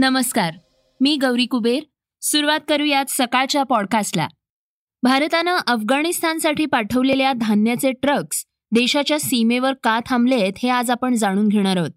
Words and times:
नमस्कार. 0.00 0.52
मी 1.00 1.16
गौरी 1.16 1.44
कुबेर. 1.46 1.82
सुरुवात 2.22 2.60
करूयात 2.68 3.04
सकाळच्या 3.08 3.62
पॉडकास्टला 3.62 4.26
भारतानं 5.02 5.56
अफगाणिस्तानसाठी 5.66 6.66
पाठवलेल्या 6.66 7.32
धान्याचे 7.32 7.90
ट्रक्स 7.92 8.44
देशाच्या 8.72 9.18
सीमेवर 9.18 9.72
का 9.82 9.98
थांबलेत 10.06 10.52
हे 10.62 10.68
आज 10.68 10.90
आपण 10.90 11.14
जाणून 11.14 11.48
घेणार 11.48 11.76
आहोत. 11.76 11.90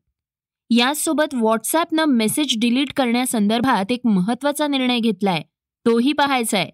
याचसोबत 0.70 1.34
व्हॉट्सॲपनं 1.34 2.06
मेसेज 2.06 2.58
डिलीट 2.62 2.94
करण्यासंदर्भात 2.94 3.92
एक 3.92 4.02
महत्त्वाचा 4.06 4.68
निर्णय 4.68 5.00
घेतलाय. 5.00 5.42
तोही 5.86 6.14
पाहायचा 6.14 6.58
आहे 6.58 6.70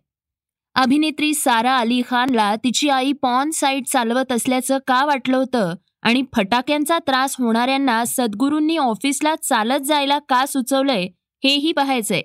अभिनेत्री 0.75 1.33
सारा 1.33 1.77
अली 1.77 2.01
खानला 2.09 2.55
तिची 2.55 2.89
आई 2.89 3.13
पॉन 3.13 3.51
साईट 3.51 3.87
चालवत 3.87 4.31
असल्याचं 4.31 4.77
का 4.87 5.05
वाटलं 5.05 5.37
होतं 5.37 5.73
आणि 6.01 6.23
फटाक्यांचा 6.35 6.99
त्रास 6.99 7.35
होणाऱ्यांना 7.39 8.03
सद्गुरूंनी 8.05 8.77
ऑफिसला 8.77 9.35
चालत 9.35 9.85
जायला 9.85 10.19
का 10.19 10.45
सुचवलंय 10.45 11.07
हेही 11.43 11.71
पाहायचंय. 11.71 12.21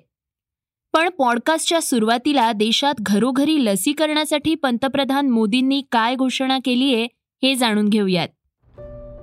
पण 0.93 1.09
पॉडकास्टच्या 1.09 1.81
सुरुवातीला 1.81 2.51
देशात 2.51 2.93
घरोघरी 2.99 3.65
लसीकरणासाठी 3.65 4.55
पंतप्रधान 4.55 5.29
मोदींनी 5.29 5.81
काय 5.91 6.15
घोषणा 6.15 6.57
केलीये 6.65 7.07
हे 7.43 7.55
जाणून 7.55 7.89
घेऊयात. 7.89 8.27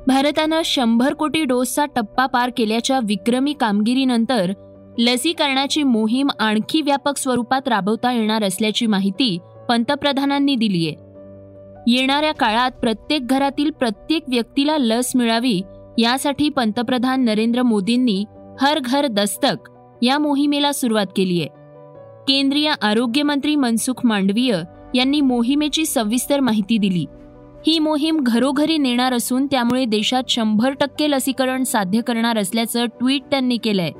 भारतानं 0.06 0.60
शंभर 0.64 1.14
कोटी 1.14 1.44
डोसचा 1.44 1.84
टप्पा 1.86 2.26
पार 2.26 2.50
केल्याच्या 2.56 3.00
विक्रमी 3.04 3.52
कामगिरीनंतर 3.52 4.52
लसीकरणाची 4.98 5.82
मोहीम 5.82 6.28
आणखी 6.40 6.82
व्यापक 6.82 7.16
स्वरूपात 7.16 7.68
राबवता 7.68 8.12
येणार 8.12 8.42
असल्याची 8.42 8.86
माहिती 8.86 9.38
पंतप्रधानांनी 9.68 10.56
दिलीय 10.56 10.88
येणाऱ्या 11.86 12.32
काळात 12.32 12.70
प्रत्येक 12.70 13.26
घरातील 13.26 13.70
प्रत्येक 13.70 14.22
व्यक्तीला 14.28 14.78
लस 14.78 15.12
मिळावी 15.14 15.60
यासाठी 15.98 16.48
पंतप्रधान 16.48 17.24
नरेंद्र 17.24 17.62
मोदींनी 17.62 18.24
हर 18.60 18.78
घर 18.78 19.06
दस्तक 19.06 19.70
या 20.02 20.18
मोहिमेला 20.18 20.72
सुरुवात 20.72 21.06
केली 21.16 21.40
आहे. 21.40 21.48
केंद्रीय 22.28 22.72
आरोग्यमंत्री 22.82 23.56
मनसुख 23.56 24.00
मांडवीय 24.04 24.56
यांनी 24.94 25.20
मोहिमेची 25.20 25.86
सविस्तर 25.86 26.40
माहिती 26.40 26.78
दिली. 26.78 27.06
ही 27.66 27.78
मोहीम 27.78 28.20
घरोघरी 28.22 28.78
नेणार 28.78 29.12
असून 29.12 29.46
त्यामुळे 29.46 29.84
देशात 29.84 30.22
शंभर 30.28 30.70
टक्के 30.70 31.10
लसीकरण 31.10 31.64
साध्य 31.64 32.00
करणार 32.00 32.38
असल्याचं 32.38 32.84
ट्विट 32.84 33.22
त्यांनी 33.30 33.56
केलंय. 33.56 33.90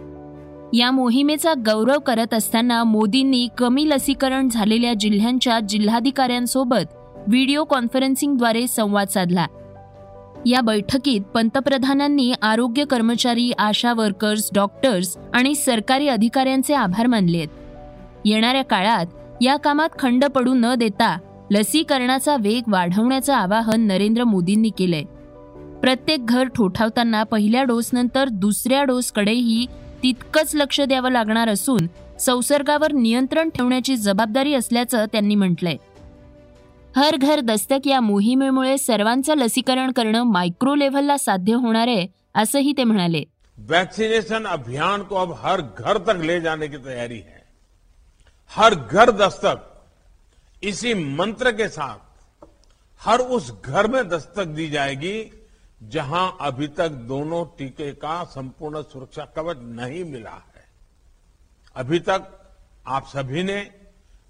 या 0.79 0.91
मोहिमेचा 0.91 1.53
गौरव 1.53 1.99
करत 1.99 2.35
असताना 2.35 2.85
मोदींनी 2.85 3.49
कमी 3.59 3.89
लसीकरण 3.89 4.49
झालेल्या 4.49 4.95
जिल्ह्यांच्या 4.95 5.61
जिल्हाधिकाऱ्यांसोबत 5.61 6.95
व्हिडिओ 7.29 7.65
कॉन्फरन्सिंगद्वारे 7.65 8.67
संवाद 8.67 9.09
साधला. 9.09 9.47
या 10.47 10.61
बैठकीत 10.61 11.21
पंतप्रधानांनी 11.21 12.33
आरोग्य 12.43 12.85
कर्मचारी 12.85 13.53
आशा 13.59 13.93
वर्कर्स 13.93 14.51
डॉक्टर्स 14.55 15.17
आणि 15.35 15.55
सरकारी 15.55 16.09
अधिकाऱ्यांचे 16.09 16.75
आभार 16.75 17.07
मानलेत. 17.07 17.49
येणाऱ्या 18.25 18.65
काळात 18.65 19.07
या 19.41 19.57
कामात 19.57 19.89
खंड 19.99 20.25
पडू 20.25 20.55
न 20.55 20.75
देता 20.75 21.19
लसीकरणाचा 21.51 22.37
वेग 22.37 22.63
वाढवण्याचं 22.69 23.35
आवाहन 23.35 23.81
नरेंद्र 23.81 24.25
मोदींनी 24.25 24.71
केलंय. 24.79 25.03
प्रत्येक 25.81 26.27
घर 26.27 26.45
ठोठावताना 26.45 27.23
पहिल्या 27.23 27.63
डोसनंतर 27.63 28.29
दुसऱ्या 28.29 28.85
डोसकडेही 28.85 29.67
तितकंच 30.03 30.55
लक्ष 30.55 30.81
द्यावं 30.81 31.11
लागणार 31.11 31.49
असून 31.49 31.87
संसर्गावर 32.21 32.93
नियंत्रण 32.93 33.49
ठेवण्याची 33.49 33.97
जबाबदारी 33.97 34.55
असल्याचं 34.55 35.05
त्यांनी 35.13 35.35
म्हटलंय. 35.35 35.77
हर 36.97 37.17
घर 37.17 37.41
दस्तक 37.41 37.87
या 37.87 38.01
मोहिमेमुळे 38.01 38.77
सर्वांचं 38.79 39.37
लसीकरण 39.37 39.93
करणं 39.93 40.23
मायक्रो 40.23 40.75
लेव्हलला 40.75 41.17
साध्य 41.19 41.55
होणार 41.55 41.89
आहे, 41.89 42.07
असंही 42.35 42.73
ते 42.77 42.85
म्हणाले. 42.85 43.23
वैक्सीनेशन 43.59 44.47
अभियान 44.47 45.03
को 45.03 45.17
अब 45.17 45.33
हर 45.39 45.61
घर 45.79 45.99
तक 45.99 46.21
ले 46.21 46.41
जाने 46.41 46.67
की 46.69 46.77
तैयारी 46.77 47.19
है। 47.19 47.41
हर 48.51 48.75
घर 48.75 49.11
दस्तक 49.11 49.57
इसी 50.63 50.95
मंत्र 50.95 51.51
के 51.51 51.69
साथ 51.69 52.47
हर 53.01 53.21
उस 53.31 53.51
घर 53.65 53.87
में 53.87 54.03
दस्तक 54.09 54.47
दी 54.49 54.69
जाएगी 54.69 55.19
जहाँ 55.81 56.27
अभी 56.41 56.67
तक 56.69 56.91
दोनों 57.09 57.45
टीके 57.59 57.91
का 57.95 58.23
संपूर्ण 58.25 58.83
सुरक्षा 58.83 59.25
कवच 59.37 59.57
नहीं 59.77 60.05
मिला 60.05 60.31
है। 60.31 60.65
अभी 61.77 61.99
तक 62.01 62.29
आप 62.87 63.07
सभी 63.07 63.43
ने 63.43 63.61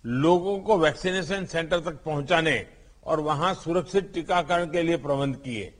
लोगों 0.04 0.58
को 0.58 0.76
वैक्सीनेशन 0.78 1.44
सेंटर 1.44 1.80
तक 1.80 2.02
पहुँचाने 2.04 2.66
और 3.04 3.20
वहाँ 3.20 3.52
सुरक्षित 3.54 4.12
टीकाकरण 4.14 4.70
के 4.70 4.82
लिए 4.82 4.96
प्रबंध 4.96 5.36
किए। 5.36 5.72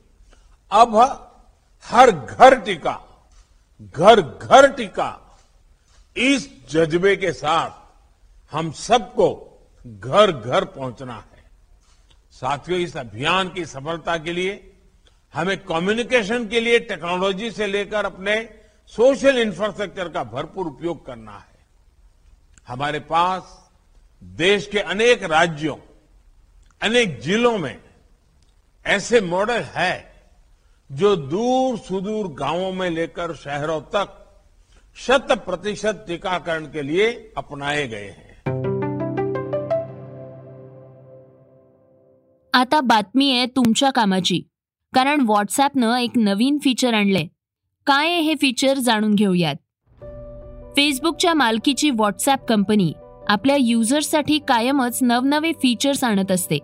अब 0.71 0.95
हर 1.85 2.11
घर 2.11 2.59
टीका, 2.59 2.99
घर 3.95 4.21
घर 4.21 4.71
टीका 4.71 5.19
इस 6.15 6.49
जज्बे 6.69 7.15
के 7.15 7.31
साथ 7.31 7.71
हम 8.51 8.71
सबको 8.71 9.29
घर 9.85 10.31
घर 10.31 10.65
पहुँचना 10.65 11.13
है। 11.13 11.43
साथियों, 12.31 12.79
इस 12.79 12.97
अभियान 12.97 13.49
की 13.49 13.65
सफलता 13.65 14.17
के 14.17 14.31
लिए, 14.31 14.73
हमें 15.33 15.57
कम्युनिकेशन 15.63 16.47
के 16.47 16.59
लिए 16.59 16.79
टेक्नोलॉजी 16.79 17.51
से 17.51 17.67
लेकर 17.67 18.05
अपने 18.05 18.35
सोशल 18.87 19.37
इंफ्रास्ट्रक्चर 19.37 20.09
का 20.09 20.23
भरपूर 20.23 20.67
उपयोग 20.67 21.05
करना 21.05 21.31
है। 21.31 21.65
हमारे 22.67 22.99
पास 22.99 23.59
देश 24.23 24.67
के 24.67 24.79
अनेक 24.79 25.23
राज्यों 25.23 25.75
अनेक 26.81 27.19
जिलों 27.19 27.57
में 27.57 27.75
ऐसे 28.85 29.19
मॉडल 29.21 29.61
है 29.61 30.03
जो 30.91 31.15
दूर 31.15 31.77
सुदूर 31.77 32.27
गांवों 32.27 32.71
में 32.71 32.89
लेकर 32.89 33.33
शहरों 33.35 33.81
तक 33.81 34.05
शत 34.95 35.31
प्रतिशत 35.31 36.05
टीकाकरण 36.07 36.65
के 36.65 36.87
लिए 36.87 37.11
अपनाए 37.37 37.87
गए 37.87 38.09
हैं। 38.09 38.33
आता 42.53 42.81
बातमी 42.81 43.37
आहे 43.37 43.45
तुमच्या 43.45 43.91
कामाची 43.91 44.39
कारण 44.93 45.21
व्हॉट्सॲपनं 45.21 45.95
एक 45.95 46.17
नवीन 46.17 46.57
फीचर 46.57 46.93
आणलंय. 46.93 47.27
काय 47.87 48.19
हे 48.19 48.35
फीचर 48.35 48.77
जाणून 48.77 49.15
घेऊयात. 49.15 49.55
फेसबुकच्या 50.75 51.33
मालकीची 51.33 51.89
व्हॉट्सॲप 51.89 52.45
कंपनी 52.45 52.93
आपल्या 53.29 53.55
युजर्ससाठी 53.59 54.39
कायमच 54.39 54.99
नवनवे 55.01 55.51
फीचर्स 55.51 56.03
आणत 56.03 56.31
असते. 56.31 56.57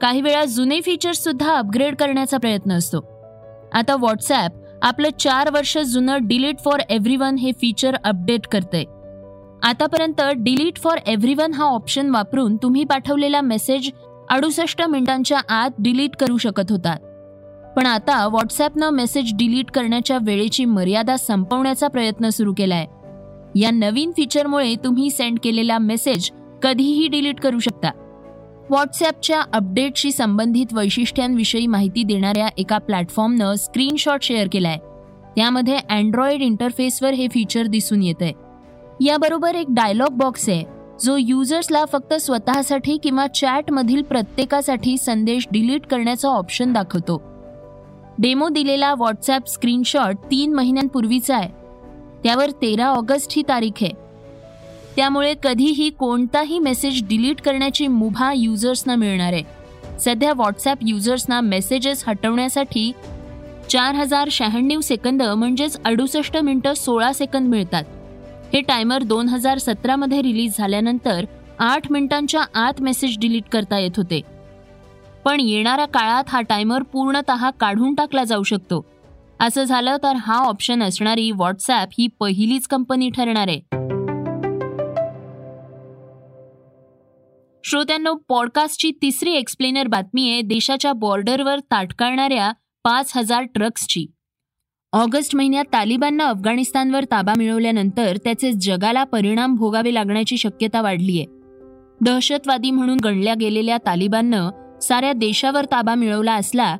काही 0.00 0.20
वेळा 0.20 0.44
जुने 0.44 0.80
फीचर्स 0.80 1.24
सुद्धा 1.24 1.56
अपग्रेड 1.56 1.96
करण्याचा 1.96 2.36
प्रयत्न 2.36 2.72
असतो. 2.72 2.98
आता 3.72 3.96
व्हॉट्सॲप 3.96 4.52
आपलं 4.82 5.08
चार 5.18 5.50
वर्ष 5.50 5.78
जुनं 5.78 6.18
डिलीट 6.22 6.58
फॉर 6.64 6.80
एव्हरीवन 6.90 7.36
हे 7.36 7.52
फीचर 7.52 7.96
अपडेट 8.04 8.46
करतंय. 8.46 8.84
आतापर्यंत 9.62 10.22
डिलीट 10.36 10.76
फॉर 10.76 10.98
एव्हरीवन 11.06 11.52
हा 11.52 11.64
ऑप्शन 11.64 12.10
वापरून 12.10 12.56
तुम्ही 12.56 12.84
पाठवलेला 12.84 13.40
मेसेज 13.40 13.90
अडुसष्ट 14.30 14.82
मिनिटांच्या 14.82 15.40
आत 15.48 15.70
डिलीट 15.78 16.16
करू 16.16 16.36
शकत 16.36 16.70
होता. 16.70 16.96
पण 17.76 17.86
आता 17.86 18.26
व्हॉट्सॲपनं 18.26 18.90
मेसेज 18.90 19.32
डिलीट 19.34 19.70
करण्याच्या 19.70 20.18
वेळेची 20.22 20.64
मर्यादा 20.64 21.16
संपवण्याचा 21.16 21.88
प्रयत्न 21.88 22.28
सुरू 22.28 22.52
केलाय. 22.52 22.86
या 23.56 23.70
नवीन 23.70 24.10
फीचरमुळे 24.10 24.74
तुम्ही 24.84 25.10
सेंड 25.10 25.38
केलेला 25.42 25.78
मेसेज 25.78 26.30
कधीही 26.62 27.08
डिलीट 27.08 27.40
करू 27.40 27.58
शकता. 27.58 27.90
व्हॉट्सॲपच्या 28.70 29.40
अपडेटशी 29.52 30.12
संबंधित 30.12 30.72
वैशिष्ट्यांविषयी 30.72 31.66
माहिती 31.66 32.02
देणाऱ्या 32.02 32.48
एका 32.56 32.78
प्लॅटफॉर्मनं 32.78 33.54
स्क्रीनशॉट 33.54 34.22
शेअर 34.22 34.48
केलाय. 34.52 34.78
त्यामध्ये 35.36 35.78
अँड्रॉइड 35.90 36.42
इंटरफेसवर 36.42 37.12
हे 37.12 37.26
फीचर 37.28 37.66
दिसून 37.66 38.02
येतंय. 38.02 38.32
याबरोबर 39.00 39.54
एक 39.54 39.66
डायलॉग 39.68 40.12
बॉक्स 40.12 40.48
आहे 40.48 40.64
जो 41.02 41.16
युजर्सला 41.16 41.84
फक्त 41.84 42.14
स्वतःसाठी 42.14 42.96
किंवा 42.96 43.26
चॅटमधील 43.26 44.02
प्रत्येकासाठी 44.02 44.96
संदेश 44.96 45.46
डिलीट 45.52 45.86
करण्याचा 45.86 46.28
ऑप्शन 46.28 46.72
दाखवतो. 46.72 47.22
डेमो 48.18 48.48
दिलेला 48.48 48.94
व्हॉट्सॲप 48.94 49.48
स्क्रीनशॉट 49.48 50.16
तीन 50.30 50.54
महिन्यांपूर्वीचा 50.54 51.36
आहे. 51.36 51.63
त्यावर 52.24 52.50
तेरा 52.50 52.86
ऑगस्ट 52.86 53.32
ही 53.36 53.42
तारीख 53.48 53.82
आहे. 53.82 53.90
त्यामुळे 54.96 55.34
कधीही 55.42 55.90
कोणताही 55.90 56.58
मेसेज 56.58 57.08
डिलीट 57.08 57.40
करण्याची 57.40 57.86
मुभा 57.86 58.32
युजर्सना 58.32 58.94
मिळणार 58.94 59.32
आहे. 59.32 59.42
सध्या 60.00 60.32
व्हॉट्सॲप 60.32 60.78
युजर्सना 60.82 61.40
मेसेजेस 61.40 62.04
हटवण्यासाठी 62.06 62.92
चार 63.70 63.94
हजार 63.94 64.28
शहाण्णव 64.30 64.80
सेकंद 64.80 65.22
म्हणजेच 65.22 65.76
अडुसष्ट 65.84 66.36
मिनिटं 66.36 66.74
सोळा 66.74 67.12
सेकंद 67.12 67.48
मिळतात. 67.48 67.84
हे 68.52 68.60
टायमर 68.60 69.02
दोन 69.02 69.28
हजार 69.28 69.58
सतरामध्ये 69.58 70.22
रिलीज 70.22 70.54
झाल्यानंतर 70.58 71.24
आठ 71.58 71.92
मिनिटांच्या 71.92 72.42
आत 72.54 72.80
मेसेज 72.80 73.18
डिलीट 73.18 73.44
करता 73.52 73.78
येत 73.78 73.96
होते. 73.96 74.20
पण 75.24 75.40
येणाऱ्या 75.40 75.86
काळात 75.86 76.24
हा 76.28 76.40
टायमर 76.40 76.82
पूर्णतः 76.82 77.50
काढून 77.50 77.94
टाकला 77.94 78.24
जाऊ 78.24 78.42
शकतो. 78.42 78.93
असं 79.40 79.64
झालं 79.64 79.96
तर 80.02 80.16
हा 80.16 80.36
ऑप्शन 80.38 80.82
असणारी 80.82 81.30
व्हॉट्सॲप 81.30 81.88
ही 81.98 82.06
पहिलीच 82.20 82.66
कंपनी 82.66 83.10
ठरणार 83.10 83.48
आहे. 83.48 83.60
श्रोत्यांनो 87.64 88.14
पॉडकास्टची 88.28 88.90
तिसरी 89.02 89.32
एक्सप्लेनर 89.32 89.86
बातमी 89.86 90.30
आहे 90.30 90.40
देशाच्या 90.40 90.92
बॉर्डरवर 90.92 91.58
ताटकाळणाऱ्या 91.70 92.52
पाच 92.84 93.12
हजार 93.16 93.44
ट्रक्सची 93.44 94.06
ऑगस्ट 94.92 95.36
महिन्यात 95.36 95.64
तालिबाननं 95.72 96.24
अफगाणिस्तानवर 96.24 97.04
ताबा 97.10 97.32
मिळवल्यानंतर 97.38 98.16
त्याचे 98.16 98.52
जगाला 98.52 99.04
परिणाम 99.04 99.54
भोगावे 99.54 99.94
लागण्याची 99.94 100.36
शक्यता 100.36 100.82
वाढलीय 100.82 101.24
दहशतवादी 102.00 102.70
म्हणून 102.70 102.98
गणल्या 103.04 103.34
गेलेल्या 103.34 103.78
तालिबाननं 103.86 104.50
साऱ्या 104.82 105.12
देशावर 105.12 105.64
ताबा 105.64 105.94
मिळवला 105.94 106.34
असला 106.34 106.76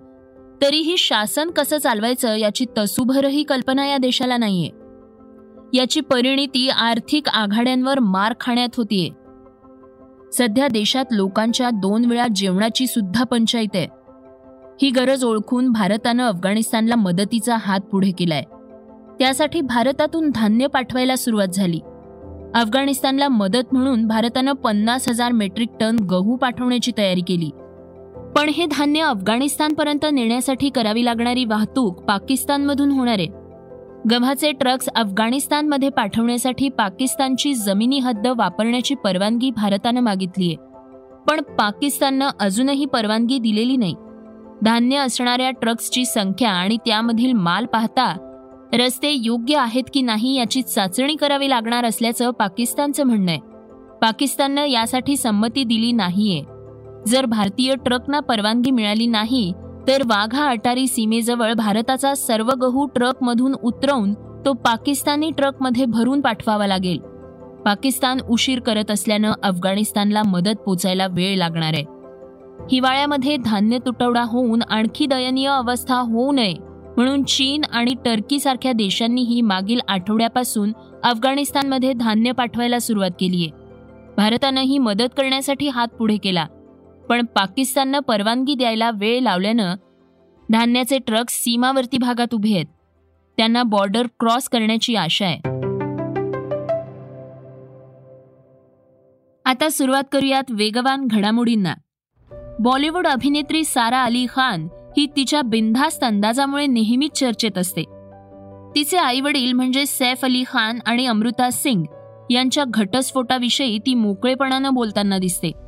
तरीही 0.63 0.97
शासन 0.99 1.51
कसं 1.51 1.79
चालवायचं 1.79 2.37
याची 2.37 2.65
तसूभरही 2.79 3.43
कल्पना 3.43 3.87
या 3.87 3.97
देशाला 3.97 4.37
नाहीये. 4.37 4.71
याची 5.79 6.01
परिणिती 6.01 6.69
आर्थिक 6.69 7.29
आघाड्यांवर 7.29 7.99
मार 7.99 8.35
खाण्यात 8.41 8.69
होतीये. 8.77 9.11
सध्या 10.33 10.69
देशात 10.69 11.05
लोकांच्या 11.11 11.71
दोन 11.71 12.05
वेळा 12.05 12.27
जेवणाची 12.35 12.87
सुद्धा 12.87 13.25
पंचायत 13.25 13.69
आहे. 13.75 13.87
ही 14.83 14.91
गरज 14.91 15.25
ओळखून 15.25 15.73
भारतानं 15.73 16.29
अफगाणिस्तानला 16.29 16.97
मदतीचा 16.97 17.57
हात 17.61 17.81
पुढे 17.81 18.11
केलाय. 18.11 18.43
त्यासाठी 19.19 19.61
भारतातून 19.61 20.31
धान्य 20.35 20.67
पाठवायला 20.67 21.17
सुरुवात 21.17 21.49
झाली. 21.49 21.81
अफगाणिस्तानला 22.55 23.29
मदत 23.29 23.75
म्हणून 23.75 24.07
भारतानं 24.07 24.53
पन्नास 24.53 25.09
हजार 25.09 25.33
मेट्रिक 25.33 25.69
टन 25.81 25.97
गहू 25.97 26.37
पाठवण्याची 26.37 26.93
तयारी 26.99 27.21
केली. 27.21 27.51
पण 28.37 28.49
हे 28.49 28.67
धान्य 28.67 29.01
अफगाणिस्तानपर्यंत 29.01 30.07
नेण्यासाठी 30.13 30.69
करावी 30.69 31.05
लागणारी 31.05 31.45
वाहतूक 31.45 32.03
पाकिस्तानमधून 32.03 32.91
होणार 32.91 33.19
आहे. 33.19 33.27
गव्हाचे 34.11 34.53
ट्रक्स 34.53 34.89
अफगाणिस्तानमध्ये 34.89 35.89
पाठवण्यासाठी 35.89 36.69
पाकिस्तानची 36.69 37.55
जमिनी 37.55 37.99
हद्द 37.99 38.27
वापरण्याची 38.27 38.95
परवानगी 38.95 39.51
भारतानं 39.51 40.01
मागितलीय 40.01 40.55
पण 41.29 41.41
पाकिस्ताननं 41.41 42.29
अजूनही 42.41 42.85
परवानगी 42.85 43.39
दिलेली 43.39 43.77
नाही. 43.77 43.95
धान्य 44.63 44.97
असणाऱ्या 44.97 45.51
ट्रक्सची 45.51 46.05
संख्या 46.05 46.51
आणि 46.51 46.77
त्यामधील 46.77 47.33
माल 47.33 47.67
पाहता 47.67 48.17
रस्ते 48.73 49.11
योग्य 49.11 49.57
आहेत 49.57 49.85
की 49.95 50.03
नाही 50.03 50.35
याची 50.39 50.63
चाचणी 50.63 51.17
करावी 51.17 51.51
लागणार 51.51 51.85
असल्याचं 51.85 52.31
पाकिस्तानचं 52.31 53.05
म्हणणं 53.05 53.31
आहे. 53.31 53.41
पाकिस्ताननं 54.03 54.65
यासाठी 54.65 55.17
संमती 55.17 55.65
दिली 55.65 55.93
नाहीये. 55.93 56.54
जर 57.09 57.27
भारतीय 57.27 57.75
ट्रकना 57.75 58.21
परवानगी 58.21 58.71
मिळाली 58.71 59.07
नाही 59.07 59.53
तर 59.89 60.03
वाघा 60.05 60.45
अटारी 60.45 60.87
सीमेजवळ 60.87 61.53
भारताचा 61.53 62.15
सर्व 62.15 62.51
गहू 62.63 62.87
ट्रकमधून 62.87 63.55
उतरवून 63.55 64.15
तो 64.45 64.53
पाकिस्तानी 64.53 65.31
ट्रकमध्ये 65.31 65.85
भरून 65.85 66.21
पाठवावा 66.21 66.67
लागेल. 66.67 66.99
पाकिस्तान 67.65 68.21
उशीर 68.21 68.61
करत 68.61 68.91
असल्यानं 68.91 69.33
अफगाणिस्तानला 69.43 70.23
मदत 70.27 70.57
पोचायला 70.67 71.07
वेळ 71.07 71.37
लागणार 71.37 71.73
आहे. 71.75 71.85
हिवाळ्यामध्ये 72.73 73.37
धान्य 73.37 73.79
तुटवडा 73.79 74.23
होऊन 74.23 74.63
आणखी 74.63 75.07
दयनीय 75.07 75.49
अवस्था 75.49 75.97
होऊ 75.97 76.33
नये 76.33 76.55
म्हणून 76.97 77.23
चीन 77.23 77.63
आणि 77.73 77.95
टर्कीसारख्या 78.05 78.73
देशांनीही 78.73 79.41
मागील 79.41 79.81
आठवड्यापासून 79.89 80.73
अफगाणिस्तानमध्ये 81.05 81.93
धान्य 81.93 82.33
पाठवायला 82.33 82.79
सुरुवात 82.79 83.11
केली 83.21 83.51
भारतानं 84.17 84.61
ही 84.61 84.79
मदत 84.79 85.17
करण्यासाठी 85.17 85.69
हात 85.69 85.89
पुढे 85.89 86.17
केला. 86.17 86.47
पण 87.09 87.25
पाकिस्ताननं 87.25 87.99
परवानगी 87.99 88.55
द्यायला 88.55 88.91
वेळ 88.95 89.21
लावल्यानं 89.21 89.75
धान्याचे 90.53 90.99
ट्रक 90.99 91.25
सीमावर्ती 91.29 91.99
भागात 91.99 92.35
उभे 92.35 92.55
आहेत. 92.55 92.67
त्यांना 93.37 93.63
बॉर्डर 93.63 94.07
क्रॉस 94.21 94.49
करण्याची 94.49 94.97
आशा 94.97 95.27
आहे. 95.27 95.39
आता 99.45 99.69
सुरुवात 99.71 100.03
करूयात 100.13 100.43
वेगवान 100.51 101.07
घडामोडींना. 101.11 101.75
बॉलिवूड 102.61 103.07
अभिनेत्री 103.07 103.65
सारा 103.65 104.05
अली 104.05 104.27
खान 104.29 104.69
ही 104.97 105.07
तिच्या 105.07 105.43
बिनधास्त 105.43 106.05
अंदाजामुळे 106.05 106.67
नेहमीच 106.67 107.13
चर्चेत 107.13 107.59
असते. 107.59 107.83
तिचे 108.75 108.97
आई 108.97 109.21
वडील 109.21 109.53
म्हणजे 109.53 109.87
सैफ 109.87 110.25
अली 110.25 110.45
खान 110.47 110.79
आणि 110.87 111.07
अमृता 111.07 111.51
सिंग 111.51 111.85
यांच्या 112.31 112.65
घटस्फोटाविषयी 112.69 113.79
ती 113.79 113.95
मोकळेपणानं 113.95 114.75
बोलताना 114.75 115.19
दिसते. 115.19 115.64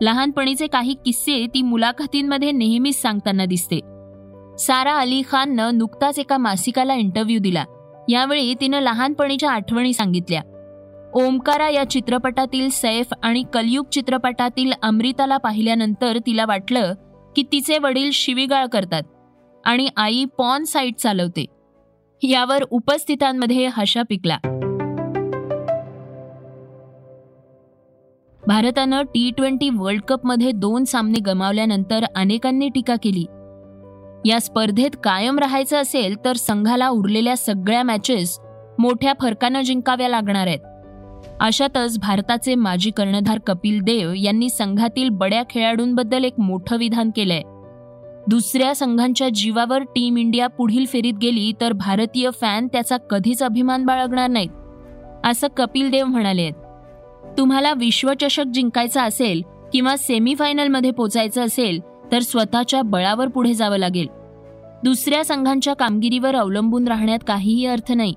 लहानपणीचे 0.00 0.66
काही 0.66 0.94
किस्से 0.94 1.46
ती 1.54 1.62
मुलाखतींमध्ये 1.62 2.52
नेहमीच 2.52 3.02
सांगताना 3.02 3.44
दिसते. 3.44 3.80
सारा 4.58 4.96
अली 4.96 5.22
खाननं 5.30 5.78
नुकताच 5.78 6.18
एका 6.18 6.36
मासिकाला 6.36 6.94
इंटरव्ह्यू 6.94 7.38
दिला. 7.40 7.64
यावेळी 8.08 8.54
तिनं 8.54 8.80
लहानपणीच्या 8.80 9.50
आठवणी 9.50 9.92
सांगितल्या. 9.92 10.42
ओमकारा 11.14 11.68
या 11.68 11.90
चित्रपटातील 11.90 12.68
सैफ 12.68 13.06
आणि 13.22 13.44
कलयुग 13.52 13.86
चित्रपटातील 13.92 14.72
अमृताला 14.82 15.36
पाहिल्यानंतर 15.36 16.18
तिला 16.18 16.44
वाटलं 16.48 16.94
की 17.36 17.42
तिचे 17.42 17.78
वडील 17.78 18.10
शिवीगाळ 18.12 18.66
करतात 18.66 19.02
आणि 19.64 19.88
आई 19.96 20.24
पॉन 20.24 20.64
साईट 20.64 20.96
चालवते. 20.96 21.44
यावर 22.22 22.64
उपस्थितांमध्ये 22.70 23.68
हशा 23.72 24.02
पिकला. 24.02 24.38
भारतानं 28.48 29.02
टी 29.02 29.30
ट्वेंटी 29.30 29.68
वर्ल्ड 29.70 30.02
कपमध्ये 30.02 30.50
दोन 30.52 30.84
सामने 30.84 31.18
गमावल्यानंतर 31.20 32.04
अनेकांनी 32.16 32.68
टीका 32.68 32.94
केली. 33.02 33.24
या 34.24 34.40
स्पर्धेत 34.40 34.90
कायम 35.04 35.38
राहायचं 35.38 35.76
असेल 35.76 36.14
तर 36.24 36.36
संघाला 36.36 36.88
उरलेल्या 36.88 37.36
सगळ्या 37.36 37.82
मॅचेस 37.82 38.38
मोठ्या 38.78 39.12
फरकानं 39.20 39.60
जिंकाव्या 39.60 40.08
लागणार 40.08 40.46
आहेत. 40.46 40.58
अशातच 41.40 41.98
भारताचे 41.98 42.54
माजी 42.54 42.90
कर्णधार 42.90 43.38
कपिल 43.38 43.80
देव 43.80 44.12
यांनी 44.16 44.48
संघातील 44.48 45.08
बड्या 45.08 45.42
खेळाडूंबद्दल 45.50 46.24
एक 46.24 46.34
मोठं 46.38 46.76
विधान 46.76 47.10
केलंय. 47.16 47.42
दुसऱ्या 48.28 48.74
संघांच्या 48.74 49.28
जीवावर 49.28 49.82
टीम 49.82 50.16
इंडिया 50.16 50.46
पुढील 50.46 50.86
फेरीत 50.86 51.14
गेली 51.14 51.52
तर 51.60 51.72
भारतीय 51.72 52.30
फॅन 52.40 52.66
त्याचा 52.66 52.96
कधीच 52.96 53.42
अभिमान 53.42 53.84
बाळगणार 53.84 54.30
नाहीत 54.30 55.26
असं 55.26 55.46
कपिल 55.56 55.90
देव 55.90 56.06
म्हणाले 56.06 56.42
आहेत. 56.42 56.54
तुम्हाला 57.38 57.72
विश्वचषक 57.72 58.44
जिंकायचा 58.54 59.02
असेल 59.02 59.42
किंवा 59.72 59.96
सेमीफायनलमध्ये 59.96 60.90
पोचायचं 60.90 61.44
असेल 61.44 61.80
तर 62.12 62.18
स्वतःच्या 62.18 62.82
बळावर 62.82 63.28
पुढे 63.28 63.54
जावं 63.54 63.76
लागेल. 63.76 64.06
दुसऱ्या 64.84 65.24
संघांच्या 65.24 65.74
कामगिरीवर 65.74 66.34
अवलंबून 66.34 66.88
राहण्यात 66.88 67.18
काहीही 67.28 67.66
अर्थ 67.66 67.92
नाही. 67.92 68.14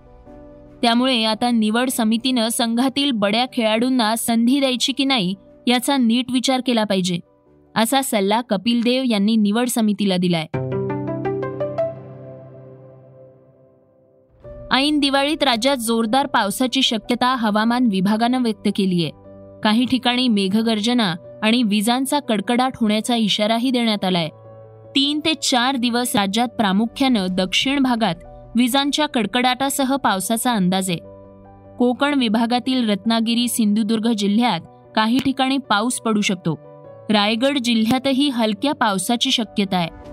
त्यामुळे 0.82 1.24
आता 1.24 1.52
निवड 1.52 1.90
समितीनं 1.90 2.50
संघातील 2.50 3.12
बड्या 3.12 3.46
खेळाडूंना 3.54 4.16
संधी 4.16 4.60
द्यायची 4.60 4.94
की 4.94 5.06
नाही 5.06 5.36
याचा 5.68 5.98
नीट 5.98 6.32
विचार 6.32 6.62
केला 6.68 6.84
पाहिजे 6.84 7.20
असा 7.76 8.02
सल्ला 8.02 8.42
कपिल 8.42 8.82
देव 8.82 9.04
यांनी 9.06 9.36
निवड 9.36 9.68
समितीला 9.68 10.18
दिलाय. 10.18 10.46
ऐन 14.80 15.00
दिवाळीत 15.00 15.44
राज्यात 15.44 15.78
जोरदार 15.78 16.28
पावसाची 16.28 16.82
शक्यता 16.82 17.36
हवामान 17.36 17.88
विभागानं 17.92 18.44
व्यक्त 18.44 18.68
केली 18.76 19.04
आहे 19.04 19.12
काही 19.64 19.86
ठिकाणी 19.86 20.28
मेघगर्जना 20.28 21.16
आणि 21.44 21.64
विजांचा 21.64 22.20
कडकडाट 22.20 22.72
होण्याचा 22.76 23.16
इशाराही 23.16 23.72
देण्यात 23.72 24.06
आलाय. 24.06 24.30
तीन 24.96 25.20
ते 25.26 25.34
चार 25.34 25.76
दिवस 25.76 26.16
राज्यात 26.16 26.48
प्रामुख्यानं 26.48 27.28
दक्षिण 27.30 27.80
भागात 27.80 28.16
विजांच्या 28.56 29.06
कडकडाटासह 29.06 29.96
पावसाचा 29.96 30.52
अंदाज 30.52 30.90
आहे. 30.90 31.00
कोकण 31.78 32.20
विभागातील 32.20 32.90
रत्नागिरी 32.90 33.48
सिंधुदुर्ग 33.48 34.12
जिल्ह्यात 34.12 34.60
काही 34.96 35.18
ठिकाणी 35.26 35.58
पाऊस 35.58 36.00
पडू 36.00 36.22
शकतो. 36.22 36.60
रायगड 37.10 37.58
जिल्ह्यातही 37.58 38.30
हलक्या 38.30 38.74
पावसाची 38.74 39.32
शक्यता 39.32 39.78
आहे. 39.78 40.09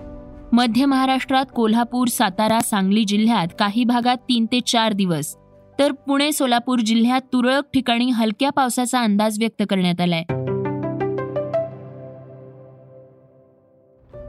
मध्य 0.53 0.85
महाराष्ट्रात 0.85 1.45
कोल्हापूर 1.55 2.07
सातारा 2.07 2.59
सांगली 2.59 3.03
जिल्ह्यात 3.03 3.47
काही 3.59 3.83
भागात 3.83 4.17
तीन 4.17 4.45
ते 4.45 4.59
चार 4.59 4.93
दिवस. 4.93 5.35
तर 5.79 5.91
पुणे 5.91 6.31
सोलापूर 6.31 6.79
जिल्ह्यात 6.79 7.21
तुरळक 7.33 7.63
ठिकाणी 7.73 8.09
हलक्या 8.09 8.49
पावसाचा 8.49 9.01
अंदाज 9.01 9.39
व्यक्त 9.39 9.63
करण्यात 9.69 10.01
आलाय. 10.01 10.23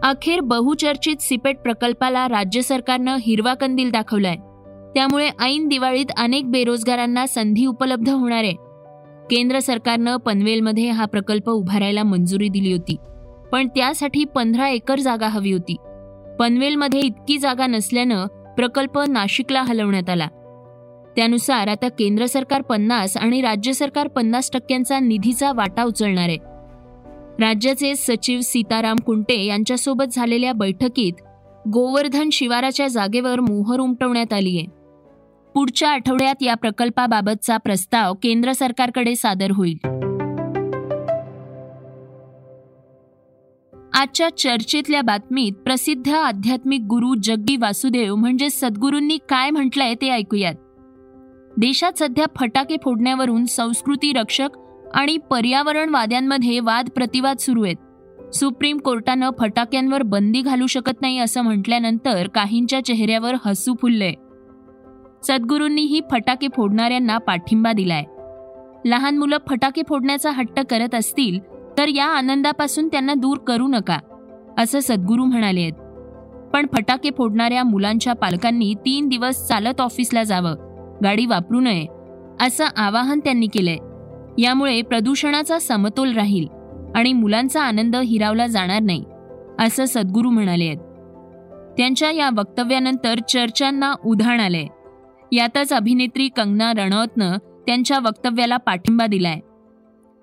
अखेर 0.03 0.41
बहुचर्चित 0.41 1.17
सिपेट 1.21 1.59
प्रकल्पाला 1.59 2.29
राज्य 2.29 2.63
सरकारनं 2.63 3.17
हिरवा 3.21 3.55
कंदील 3.55 3.91
दाखवलाय. 3.91 4.37
त्यामुळे 4.95 5.31
ऐन 5.41 5.69
दिवाळीत 5.69 6.07
अनेक 6.19 6.51
बेरोजगारांना 6.51 7.27
संधी 7.27 7.67
उपलब्ध 7.67 8.09
होणार 8.09 8.45
आहे. 8.45 8.55
केंद्र 9.31 9.59
सरकारनं 9.59 10.17
पनवेलमध्ये 10.17 10.91
हा 10.91 11.05
प्रकल्प 11.05 11.51
उभारायला 11.51 12.03
मंजुरी 12.03 12.49
दिली 12.49 12.73
होती. 12.73 12.97
पण 13.53 13.69
त्यासाठी 13.69 14.25
पंधरा 14.25 14.69
एकर 14.69 14.99
जागा 14.99 15.29
हवी 15.29 15.53
होती. 15.53 15.77
पनवेलमध्ये 16.39 17.01
इतकी 17.01 17.39
जागा 17.39 17.67
नसल्यानं 17.67 18.27
प्रकल्प 18.27 18.99
नाशिकला 19.09 19.63
हलवण्यात 19.63 20.11
आला. 20.11 20.29
त्यानुसार 21.17 21.69
आता 21.69 21.89
केंद्र 21.89 22.27
सरकार 22.27 22.63
पन्नास 22.63 23.17
आणि 23.17 23.41
राज्य 23.43 23.73
सरकार 23.73 24.09
पन्नास 24.09 24.51
टक्क्यांचा 24.53 24.99
निधीचा 24.99 25.53
वाटा 25.53 25.85
उचलणार 25.85 26.29
आहे. 26.29 26.39
राज्याचे 27.43 27.95
सचिव 27.97 28.41
सीताराम 28.41 28.97
कुंटे 28.97 29.45
यांच्यासोबत 29.45 30.05
झालेल्या 30.13 30.53
बैठकीत 30.53 31.13
गोवर्धन 31.69 32.29
शिवाराच्या 32.33 32.89
जागेवर 32.89 33.41
मोहर 33.41 33.81
उमटवण्यात 33.81 34.33
आली 34.33 34.59
आहे. 34.59 34.67
पुढच्या 35.55 35.91
आठवड्यात 35.91 36.43
या 36.43 36.55
प्रकल्पाबाबतचा 36.55 37.57
प्रस्ताव 37.57 38.15
केंद्र 38.15 38.53
सरकारकडे 38.53 39.17
सादर 39.17 39.51
होईल. 39.51 39.77
आजच्या 43.99 44.37
चर्चेतल्या 44.37 45.03
बातमीत 45.03 45.53
प्रसिद्ध 45.53 46.09
आध्यात्मिक 46.09 46.81
गुरु 46.81 47.15
जग्गी 47.23 47.57
वासुदेव 47.57 48.15
म्हणजे 48.15 48.51
सद्गुरूंनी 48.51 49.19
काय 49.29 49.51
म्हटलंय 49.51 49.95
ते 49.95 50.11
ऐकूयात. 50.11 50.55
देशात 51.57 51.93
सध्या 51.99 52.25
फटाके 52.37 52.77
फोडण्यावरून 52.85 53.45
संस्कृती 53.45 54.13
रक्षक 54.13 54.49
आणि 54.95 55.17
पर्यावरणवाद्यांमध्ये 55.17 56.61
वाद 56.61 56.89
प्रतिवाद 56.89 57.37
सुरू 57.37 57.65
आहेत. 57.65 57.77
सुप्रीम 58.35 58.79
कोर्टानं 58.79 59.31
फटाक्यांवर 59.39 60.03
बंदी 60.03 60.41
घालू 60.41 60.67
शकत 60.67 61.03
नाही 61.03 61.19
असं 61.19 61.43
म्हटल्यानंतर 61.43 62.29
काहींच्या 62.29 62.85
चेहऱ्यावर 62.85 63.35
हसू 63.47 63.75
फुललंय. 63.83 64.13
सद्गुरूंनीही 65.23 66.01
फटाके 66.11 66.47
फोडणाऱ्यांना 66.57 67.19
पाठिंबा 67.19 67.73
दिलाय. 67.73 68.05
लहान 68.85 69.19
मुलं 69.19 69.37
फटाके 69.49 69.83
फोडण्याचा 69.89 70.31
हट्ट 70.31 70.61
करत 70.71 70.95
असतील 70.95 71.58
तर 71.79 71.89
या 71.89 72.07
आनंदापासून 72.07 72.89
त्यांना 72.89 73.15
दूर 73.15 73.39
करू 73.39 73.69
नका 73.69 73.99
असं 74.59 74.79
सद्गुरू 74.81 75.25
म्हणाले 75.25 75.61
आहेत. 75.61 75.73
पण 76.53 76.67
फटाके 76.73 77.11
फोडणाऱ्या 77.19 77.65
मुलांच्या 77.65 78.13
पालकांनी 78.13 78.75
तीन 78.75 79.09
दिवस 79.09 79.49
चालत 79.49 79.81
ऑफिसला 79.81 80.23
जावं 80.23 80.55
गाडी 81.05 81.27
वापरू 81.27 81.61
नये 81.61 81.87
असं 82.41 82.65
आवाहन 82.77 83.21
त्यांनी 83.21 83.47
केलंय. 83.47 83.77
यामुळे 84.43 84.83
प्रदूषणाचा 84.83 85.59
समतोल 85.59 86.13
राहील 86.13 86.47
आणि 86.95 87.13
मुलांचा 87.13 87.63
आनंद 87.63 87.97
हिरावला 87.97 88.47
जाणार 88.47 88.81
नाही 88.81 89.05
असं 89.59 89.85
सद्गुरू 89.85 90.31
म्हणाले 90.31 90.65
आहेत. 90.65 90.79
त्यांच्या 91.77 92.11
या 92.11 92.31
वक्तव्यानंतर 92.37 93.19
चर्चांना 93.29 93.95
उधाण 94.05 94.41
आलंय. 94.41 94.67
यातच 95.33 95.73
अभिनेत्री 95.73 96.29
कंगना 96.29 96.73
रणौतनं 96.73 97.37
त्यांच्या 97.67 97.99
वक्तव्याला 97.99 98.57
पाठिंबा 98.57 99.07
दिलाय. 99.07 99.39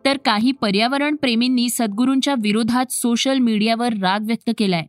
तर 0.05 0.17
काही 0.17 0.51
पर्यावरण 0.51 1.15
प्रेमींनी 1.15 1.69
सद्गुरूंच्या 1.69 2.35
विरोधात 2.41 2.91
सोशल 2.91 3.37
मीडियावर 3.37 3.93
राग 3.93 4.19
व्यक्त 4.23 4.51
केलाय. 4.57 4.85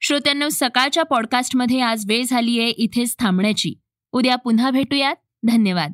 श्रोत्यांनो 0.00 0.48
सकाळच्या 0.48 1.02
पॉडकास्टमध्ये 1.02 1.80
आज 1.80 2.04
वेळ 2.08 2.24
झालीये 2.28 2.68
इथेच 2.68 3.16
थांबण्याची. 3.18 3.74
उद्या 4.12 4.36
पुन्हा 4.36 4.70
भेटूयात. 4.70 5.16
धन्यवाद. 5.42 5.92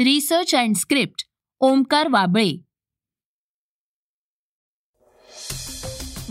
Research 0.00 0.54
and 0.54 0.74
script 0.74 1.24
Omkar 1.60 2.08
Wable. 2.08 2.63